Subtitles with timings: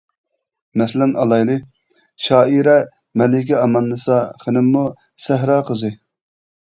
[0.81, 1.57] مەسىلەن ئالايلى:
[2.27, 2.75] شائىرە
[3.23, 4.83] مەلىكە ئاماننىسا خېنىممۇ
[5.27, 5.93] سەھرا قىزى.